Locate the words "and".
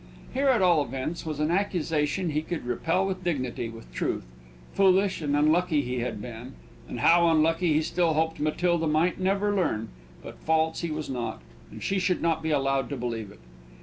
5.21-5.35, 6.89-7.01, 11.69-11.83